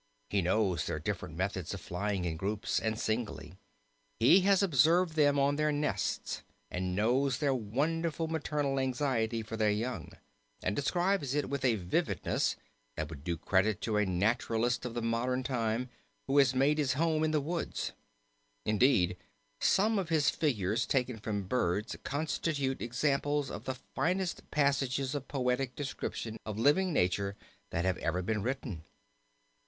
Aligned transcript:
He 0.31 0.41
knows 0.41 0.87
their 0.87 0.97
different 0.97 1.37
methods 1.37 1.75
of 1.75 1.79
flying 1.81 2.25
in 2.25 2.35
groups 2.35 2.79
and 2.79 2.97
singly, 2.97 3.59
he 4.19 4.39
has 4.41 4.63
observed 4.63 5.13
them 5.13 5.37
on 5.37 5.57
their 5.57 5.71
nests 5.71 6.41
and 6.71 6.95
knows 6.95 7.37
their 7.37 7.53
wonderful 7.53 8.27
maternal 8.27 8.79
anxiety 8.79 9.43
for 9.43 9.57
their 9.57 9.69
young, 9.69 10.09
and 10.63 10.75
describes 10.75 11.35
it 11.35 11.51
with 11.51 11.63
a 11.63 11.75
vividness 11.75 12.55
that 12.95 13.09
would 13.11 13.23
do 13.23 13.37
credit 13.37 13.79
to 13.81 13.97
a 13.97 14.03
naturalist 14.07 14.85
of 14.85 14.95
the 14.95 15.03
modern 15.03 15.43
time 15.43 15.87
who 16.25 16.39
had 16.39 16.55
made 16.55 16.79
his 16.79 16.93
home 16.93 17.23
in 17.23 17.29
the 17.29 17.39
woods. 17.39 17.91
Indeed 18.65 19.17
some 19.59 19.99
of 19.99 20.09
his 20.09 20.31
figures 20.31 20.87
taken 20.87 21.19
from 21.19 21.43
birds 21.43 21.95
constitute 22.03 22.81
examples 22.81 23.51
of 23.51 23.65
the 23.65 23.75
finest 23.93 24.49
passages 24.49 25.13
of 25.13 25.27
poetic 25.27 25.75
description 25.75 26.37
of 26.43 26.57
living 26.57 26.91
nature 26.91 27.35
that 27.69 27.85
have 27.85 27.99
ever 27.99 28.23
been 28.23 28.41
written. 28.41 28.83